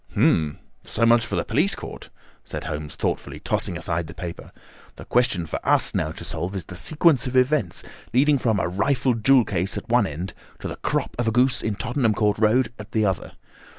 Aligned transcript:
"Hum! 0.15 0.57
So 0.83 1.05
much 1.05 1.27
for 1.27 1.35
the 1.35 1.45
police 1.45 1.75
court," 1.75 2.09
said 2.43 2.63
Holmes 2.63 2.95
thoughtfully, 2.95 3.39
tossing 3.39 3.77
aside 3.77 4.07
the 4.07 4.15
paper. 4.15 4.51
"The 4.95 5.05
question 5.05 5.45
for 5.45 5.59
us 5.63 5.93
now 5.93 6.11
to 6.13 6.23
solve 6.23 6.55
is 6.55 6.63
the 6.65 6.75
sequence 6.75 7.27
of 7.27 7.37
events 7.37 7.83
leading 8.11 8.39
from 8.39 8.59
a 8.59 8.67
rifled 8.67 9.23
jewel 9.23 9.45
case 9.45 9.77
at 9.77 9.89
one 9.89 10.07
end 10.07 10.33
to 10.57 10.67
the 10.67 10.77
crop 10.77 11.15
of 11.19 11.27
a 11.27 11.31
goose 11.31 11.61
in 11.61 11.75
Tottenham 11.75 12.15
Court 12.15 12.39
Road 12.39 12.73
at 12.79 12.93
the 12.93 13.05
other. 13.05 13.33